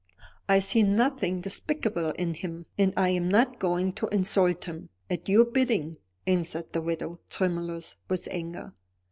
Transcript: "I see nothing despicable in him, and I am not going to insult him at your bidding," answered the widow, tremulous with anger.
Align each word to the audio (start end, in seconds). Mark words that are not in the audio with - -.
"I 0.49 0.57
see 0.57 0.81
nothing 0.81 1.41
despicable 1.41 2.09
in 2.13 2.33
him, 2.33 2.65
and 2.75 2.91
I 2.97 3.09
am 3.09 3.29
not 3.29 3.59
going 3.59 3.93
to 3.93 4.07
insult 4.07 4.65
him 4.65 4.89
at 5.11 5.29
your 5.29 5.45
bidding," 5.45 5.97
answered 6.25 6.73
the 6.73 6.81
widow, 6.81 7.19
tremulous 7.29 7.97
with 8.09 8.27
anger. 8.31 8.73